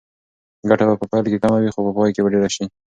[0.69, 2.65] ګټه به په پیل کې کمه وي خو په پای کې به ډېره شي.